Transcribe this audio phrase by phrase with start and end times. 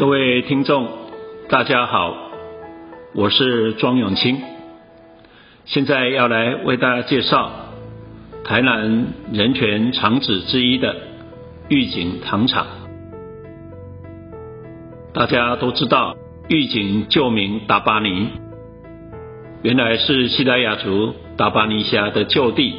[0.00, 0.88] 各位听众，
[1.50, 2.16] 大家好，
[3.14, 4.38] 我是庄永清，
[5.66, 7.50] 现在要来为大家介绍
[8.42, 10.96] 台南人权长址之一的
[11.68, 12.66] 玉井糖厂。
[15.12, 16.16] 大家都知道，
[16.48, 18.28] 玉井旧名达巴尼，
[19.60, 22.74] 原来是西拉雅族达巴尼辖的旧地。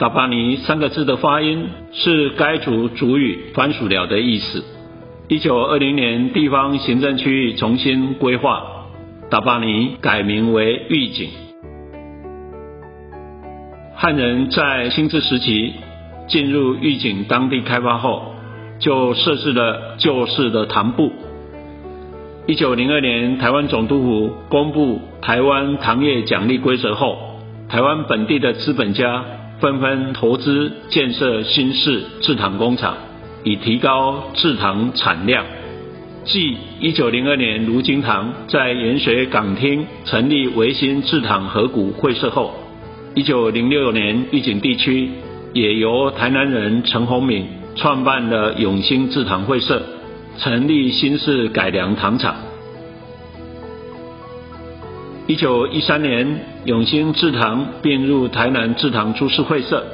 [0.00, 4.64] 达巴尼三个字的发音是该族族语番薯寮的意思。
[5.30, 8.64] 一九二零年，地方行政区域重新规划，
[9.30, 11.28] 达巴尼改名为玉井。
[13.94, 15.74] 汉人在新治时期
[16.26, 18.34] 进入玉井当地开发后，
[18.80, 21.12] 就设置了旧式的糖部。
[22.48, 29.24] 一九零二年，台湾总督府公布台湾糖业奖励规则后，台湾本地的资本家
[29.60, 32.96] 纷纷投资建设新式制糖工厂。
[33.44, 35.44] 以提高制糖产量。
[36.24, 42.54] 继一九零二年卢金堂在盐水港厅成立维新制糖合谷会社后，
[43.14, 45.08] 一九零六年玉井地区
[45.54, 49.82] 也由台南人陈宏敏创办了永兴制糖会社，
[50.38, 52.36] 成立新式改良糖厂。
[55.26, 59.84] 一九一三年永兴制糖并入台南制糖株式会社。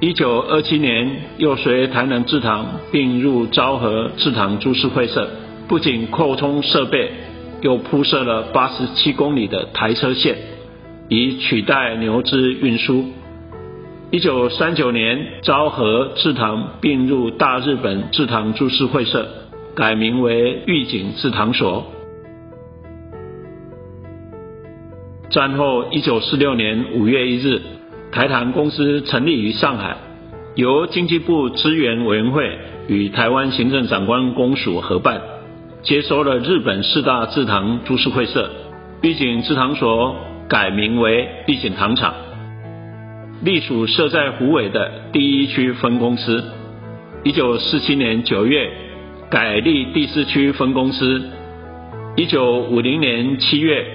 [0.00, 5.28] 一九二七年，又随台南制糖并入昭和制糖株式会社，
[5.68, 7.10] 不仅扩充设备，
[7.60, 10.38] 又铺设了八十七公里的台车线，
[11.10, 13.04] 以取代牛只运输。
[14.10, 19.28] 一九三九年，昭和制糖并入大日本制糖株式会社，
[19.74, 21.84] 改名为御井制糖所。
[25.28, 27.60] 战后一九四六年五月一日。
[28.12, 29.96] 台糖公司成立于上海，
[30.56, 32.58] 由经济部资源委员会
[32.88, 35.20] 与台湾行政长官公署合办，
[35.82, 38.50] 接收了日本四大制糖株式会社，
[39.02, 40.16] 玉井制糖所
[40.48, 42.12] 改名为玉井糖厂，
[43.44, 46.42] 隶属设在湖尾的第一区分公司。
[47.22, 48.72] 一九四七年九月
[49.30, 51.22] 改立第四区分公司。
[52.16, 53.86] 一九五零年七月，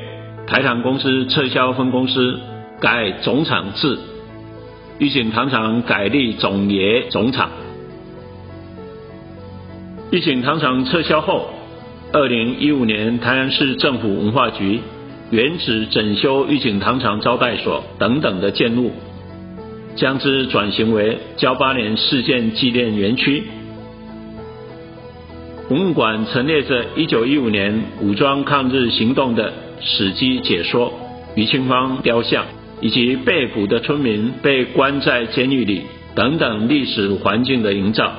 [0.48, 2.40] 台糖公司撤销分公司。
[2.80, 3.98] 改总厂制，
[5.00, 7.50] 玉井糖厂改立总冶总厂。
[10.12, 11.50] 玉井糖厂撤销后，
[12.12, 14.82] 二零一五年台南市政府文化局
[15.32, 18.92] 原址整修玉井糖厂招待所等等的建筑，
[19.96, 23.44] 将之转型为交八年事件纪念园区。
[25.70, 30.94] 文物馆陈列着一九一五年武装抗日行动的史迹解说，
[31.36, 32.46] 余清芳雕像。
[32.82, 35.84] 以及被捕的村民被关在监狱里
[36.16, 38.12] 等等历史环境的营造。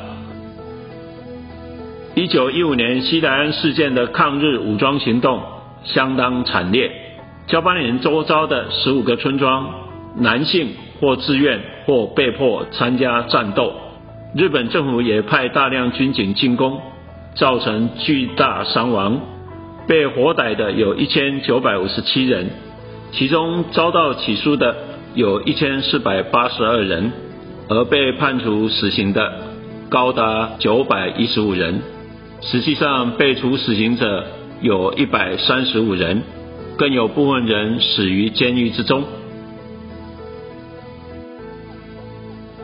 [2.15, 5.43] 一九一五年西来安事件的抗日武装行动
[5.84, 6.91] 相当惨烈，
[7.47, 9.69] 交八年周遭的十五个村庄，
[10.16, 13.75] 男性或自愿或被迫参加战斗。
[14.34, 16.81] 日本政府也派大量军警进攻，
[17.34, 19.21] 造成巨大伤亡，
[19.87, 22.49] 被活逮的有一千九百五十七人。
[23.12, 24.77] 其中遭到起诉的
[25.15, 27.12] 有一千四百八十二人，
[27.69, 29.33] 而被判处死刑的
[29.89, 31.81] 高达九百一十五人。
[32.43, 34.27] 实际上被处死刑者
[34.61, 36.22] 有一百三十五人，
[36.77, 39.03] 更有部分人死于监狱之中。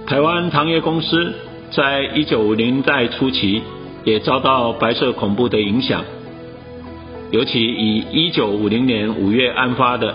[0.06, 1.32] 台湾糖业公司
[1.70, 3.62] 在一九五零代初期
[4.04, 6.04] 也遭到白色恐怖的影响，
[7.30, 10.14] 尤其以一九五零年五月案发的。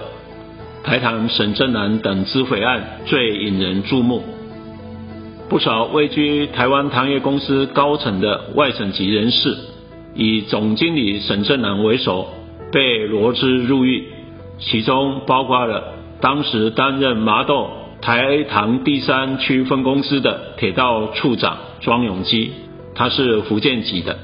[0.88, 4.24] 台糖沈正南等资匪案最引人注目，
[5.50, 9.58] 不少位居台湾糖业公司高层的外省籍人士，
[10.16, 12.30] 以总经理沈正南为首，
[12.72, 14.08] 被罗织入狱，
[14.60, 17.70] 其中包括了当时担任麻豆
[18.02, 22.54] 台糖第三区分公司的铁道处长庄永基，
[22.96, 24.20] 他是福建籍的。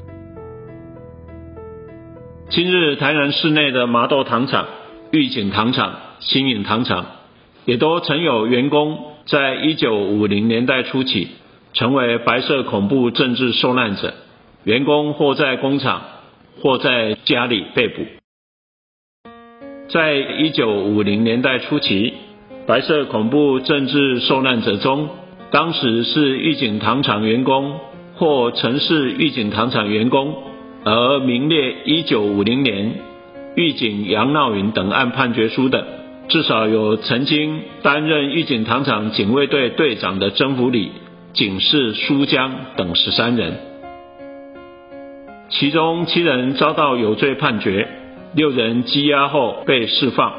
[2.48, 4.64] 今日台南市内的麻豆糖厂、
[5.10, 5.96] 玉井糖厂。
[6.24, 7.06] 新颖糖厂
[7.66, 11.28] 也都曾有员工在一九五零年代初期
[11.74, 14.14] 成为白色恐怖政治受难者，
[14.64, 16.02] 员工或在工厂
[16.62, 18.02] 或在家里被捕。
[19.88, 22.14] 在一九五零年代初期，
[22.66, 25.08] 白色恐怖政治受难者中，
[25.50, 27.78] 当时是玉井糖厂员工
[28.16, 30.34] 或曾是玉井糖厂员工，
[30.84, 32.92] 而名列一九五零年
[33.56, 36.03] 玉井杨闹云等案判决书的。
[36.28, 40.90] 至少有曾经担任玉井糖厂警卫队队长的曾福礼、
[41.32, 43.54] 警士苏江等十三人。
[45.50, 47.86] 其中七人遭到有罪判决，
[48.34, 50.32] 六人羁押后被释放。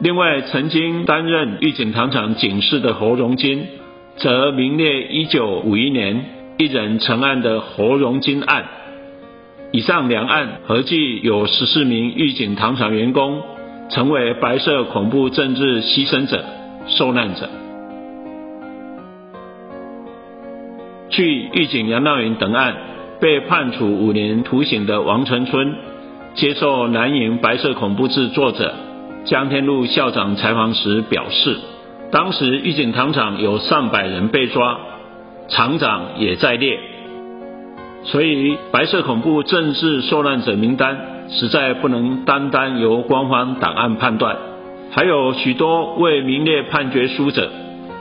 [0.00, 3.66] 另外，曾经担任御景糖厂警视的侯荣金，
[4.16, 6.24] 则名列一九五一年
[6.58, 8.64] 一人成案的侯荣金案。
[9.70, 13.42] 以上两案合计有十四名御景糖厂员工
[13.92, 16.42] 成为白色恐怖政治牺牲者、
[16.86, 17.48] 受难者。
[21.10, 22.74] 据狱警杨道云等案
[23.20, 25.74] 被判处五年徒刑的王成春，
[26.34, 28.74] 接受南营白色恐怖志作者
[29.26, 31.58] 江天禄校长采访时表示，
[32.10, 34.78] 当时狱警糖厂有上百人被抓，
[35.48, 36.80] 厂长也在列，
[38.04, 44.36] 所以白色恐怖政治受难者名单实在不能单单由官方档案判断，
[44.90, 47.50] 还有许多未名列判决书者，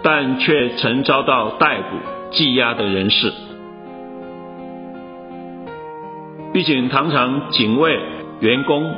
[0.03, 1.97] 但却曾遭到逮捕。
[2.31, 3.33] 羁押的人士，
[6.53, 8.00] 狱警堂厂警卫
[8.39, 8.89] 员工、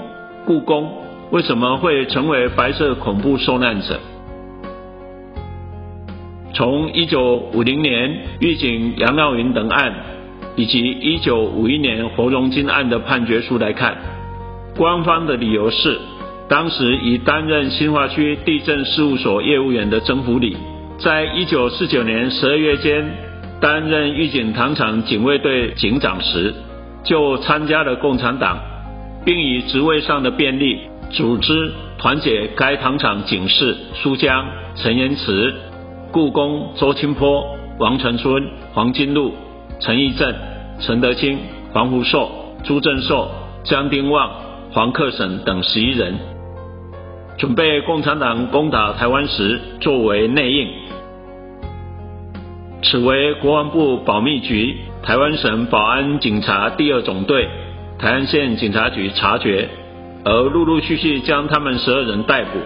[0.45, 0.87] 雇工
[1.31, 3.99] 为什么会成为白色恐怖受难者？
[6.53, 9.91] 从一九五零年狱警杨闹云等案，
[10.55, 13.97] 以及一九五一年侯荣金案的判决书来看，
[14.77, 16.00] 官方的理由是，
[16.47, 20.55] 当时已担任新华区地震事务所业务员的曾福礼。
[21.00, 23.03] 在一九四九年十二月间，
[23.59, 26.53] 担任御警糖厂警卫队警长时，
[27.03, 28.59] 就参加了共产党，
[29.25, 34.45] 并以职位上的便利，组织团结该糖厂警士苏江、
[34.75, 35.53] 陈延慈、
[36.11, 37.44] 故宫周清波、
[37.79, 39.33] 王成春、黄金禄、
[39.79, 40.33] 陈义正、
[40.79, 41.37] 陈德清、
[41.71, 42.31] 黄福寿、
[42.63, 43.29] 朱正寿、
[43.63, 44.31] 江丁旺、
[44.71, 46.15] 黄克省等十一人，
[47.37, 50.67] 准备共产党攻打台湾时作为内应。
[52.81, 57.47] 此为国防部保密局、台湾省保安警察第二总队、
[57.97, 59.69] 台安县警察局察觉，
[60.23, 62.59] 而陆陆续续将他们十二人逮捕。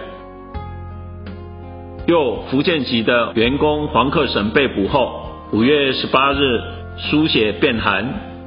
[2.06, 6.60] 又福建籍的员工黄克省被捕后，五月十八日
[6.98, 8.04] 书写便函，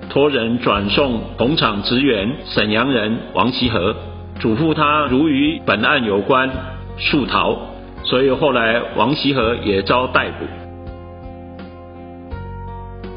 [0.10, 3.96] 托人转送同厂职员沈阳人王其和，
[4.40, 6.50] 嘱咐他如与本案有关，
[6.98, 7.58] 速逃。
[8.04, 10.46] 所以后来王其和也遭逮捕。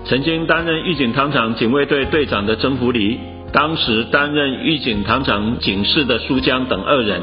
[0.04, 3.18] 曾经担任御警糖厂警卫队队长的曾福礼，
[3.50, 7.22] 当时担任御警糖厂警视的苏江等二人，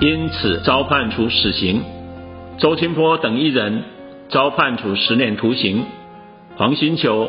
[0.00, 1.80] 因此遭判处死刑；
[2.58, 3.82] 周清波等一人
[4.28, 5.82] 遭判处十年徒刑；
[6.56, 7.28] 黄新球、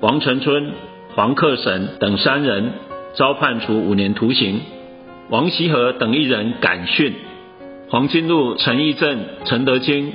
[0.00, 0.72] 王成春、
[1.14, 2.72] 黄克省等三人
[3.14, 4.60] 遭判处五年徒刑；
[5.28, 7.12] 王锡和等一人感训；
[7.90, 10.12] 黄金禄、陈义正、陈德清、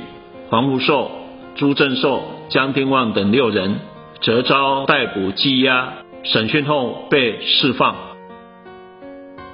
[0.50, 1.12] 黄福寿、
[1.56, 3.80] 朱正寿、江丁旺等六人。
[4.22, 7.94] 则遭逮捕羁押，审讯后被释放。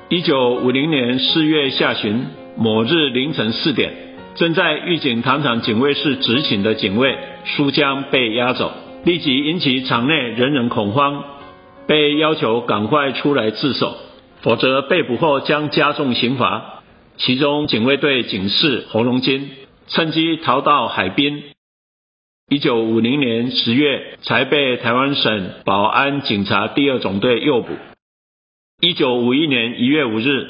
[0.09, 3.91] 一九五零年四月下旬某日凌晨四点，
[4.35, 8.71] 正在御警糖厂警卫室执勤的警卫苏江被押走，
[9.03, 11.23] 立即引起场内人人恐慌，
[11.87, 13.95] 被要求赶快出来自首，
[14.41, 16.83] 否则被捕后将加重刑罚。
[17.17, 19.49] 其中警卫队警士侯荣金
[19.87, 21.43] 趁机逃到海滨。
[22.49, 27.73] 一九五零年十月，才被台湾省保安警察第二总队诱捕。
[28.81, 30.47] 一九五一年一月五日，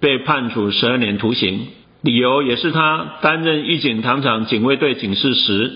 [0.00, 1.66] 被判处十二年徒刑，
[2.02, 5.72] 理由也是他担任御警糖厂警卫队警示时，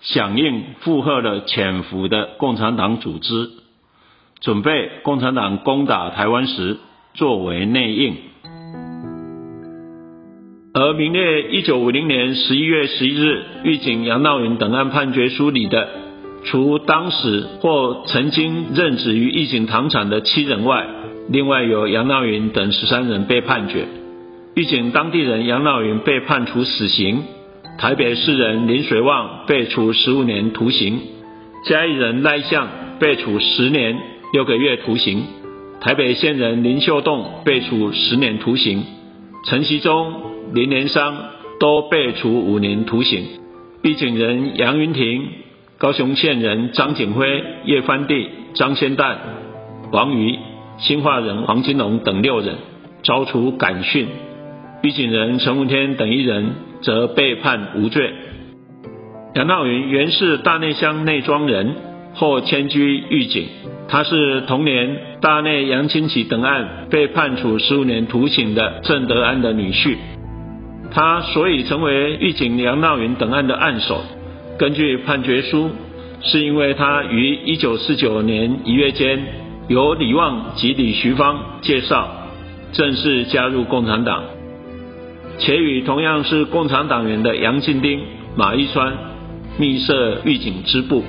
[0.00, 3.50] 响应附和了潜伏的共产党组织，
[4.40, 6.76] 准备共产党攻打台湾时，
[7.14, 8.16] 作为内应。
[10.74, 15.88] 而名列一九五零年十一月十一日狱警杨道云等案判决书里的，
[16.44, 20.86] 除当时或曾经任职于狱警糖厂的七人外，
[21.28, 23.88] 另外有杨道云等十三人被判决。
[24.54, 27.24] 狱警当地人杨道云被判处死刑，
[27.78, 31.00] 台北市人林水旺被处十五年徒刑，
[31.64, 32.68] 嘉义人赖相
[32.98, 33.96] 被处十年
[34.32, 35.22] 六个月徒刑，
[35.80, 38.84] 台北县人林秀栋被处十年徒刑，
[39.46, 40.28] 陈其忠。
[40.54, 41.14] 林连商
[41.60, 43.22] 都被处五年徒刑，
[43.82, 45.28] 毕景人杨云亭、
[45.76, 49.16] 高雄县人张景辉、叶帆地、张先旦、
[49.92, 50.36] 王瑜、
[50.78, 52.56] 新化人黄金龙等六人
[53.04, 54.08] 遭处感训，
[54.80, 58.12] 狱警人陈文天等一人则被判无罪。
[59.34, 61.74] 杨道云原是大内乡内庄人，
[62.14, 63.48] 后迁居狱警。
[63.88, 69.96] 他是同年大内杨清启等案被判处十五年徒刑的郑德安的女婿。
[70.92, 74.00] 他所以成为狱警杨道云等案的案首。
[74.58, 75.70] 根据判决书，
[76.22, 79.18] 是因为他于一九四九年一月间
[79.66, 82.08] 由李旺及李徐芳介绍，
[82.72, 84.22] 正式加入共产党，
[85.38, 88.00] 且与同样是共产党员的杨敬丁、
[88.36, 88.92] 马一川
[89.56, 91.04] 密设预警支部。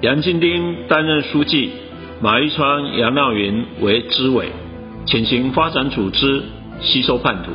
[0.00, 1.70] 杨敬丁担任书记，
[2.20, 4.46] 马一川、杨闹云为支委，
[5.06, 6.42] 潜行发展组织，
[6.80, 7.50] 吸收叛徒。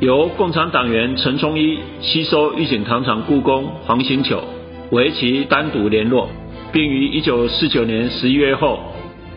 [0.00, 4.42] 由共产党员陈冲一吸收御景糖厂雇工黄新球，
[4.90, 6.28] 为其单独联络，
[6.72, 8.80] 并于一九四九年十一月后，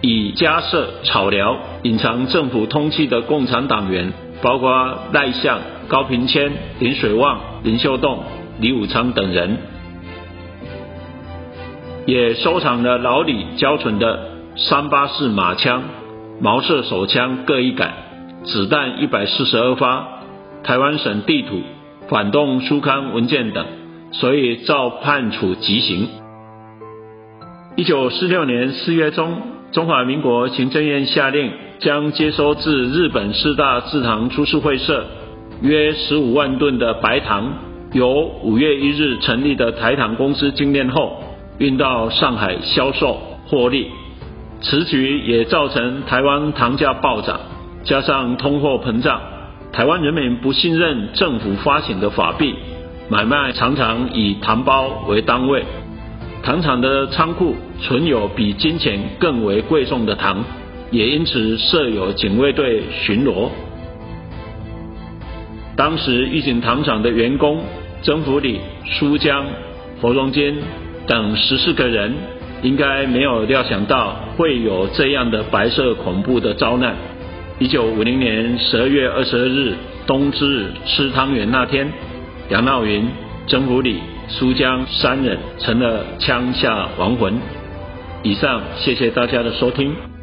[0.01, 4.11] 以加设草寮隐藏政府通缉的共产党员，
[4.45, 8.23] 包括赖相、高平谦、林水旺、林秀栋、
[8.59, 9.57] 李武昌等人，
[12.05, 14.19] 也收藏了老李交存的
[14.55, 15.81] 三八式马枪、
[16.39, 17.91] 毛瑟手枪各一杆，
[18.43, 20.09] 子弹一百四十二发。
[20.63, 21.63] 台湾省地图、
[22.07, 23.65] 反动书刊文件等，
[24.11, 26.07] 所以照判处极刑。
[27.75, 29.41] 一九四六年四月中，
[29.75, 35.05] 中华民国行政院下令，将接收自日本四大制糖株式会社
[35.61, 37.51] 约十五万吨的白糖，
[37.91, 41.21] 由五月一日成立的台糖公司精炼后，
[41.57, 43.17] 运到上海销售
[43.47, 43.91] 获利。
[44.61, 47.37] 此举也造成台湾糖价暴涨，
[47.83, 49.19] 加上通货膨胀。
[49.73, 52.55] 台湾人民不信任政府发行的法币，
[53.09, 55.65] 买卖常常以糖包为单位。
[56.45, 60.45] 糖厂的仓库存有比金钱更为贵重的糖，
[60.91, 63.49] 也因此设有警卫队巡逻。
[65.75, 67.63] 当时玉井糖厂的员工
[68.03, 69.43] 曾福礼、苏江、
[69.99, 70.53] 侯荣坚
[71.07, 72.13] 等十四个人，
[72.61, 76.95] 应该没有料想到会有这样的白色恐怖的遭难。
[77.57, 79.73] 一九五零年十二月二十二日
[80.05, 81.91] 冬至吃汤圆那天，
[82.49, 83.07] 杨闹云、
[83.47, 83.97] 曾福礼、
[84.27, 87.39] 苏江三人成了枪下亡魂。
[88.23, 90.14] 以上，谢谢大家的收听。